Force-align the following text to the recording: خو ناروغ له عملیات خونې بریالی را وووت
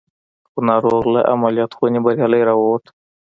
خو 0.49 0.59
ناروغ 0.69 1.03
له 1.15 1.21
عملیات 1.33 1.71
خونې 1.77 1.99
بریالی 2.05 2.41
را 2.47 2.53
وووت 2.57 2.83